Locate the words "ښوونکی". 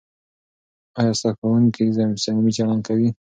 1.37-1.85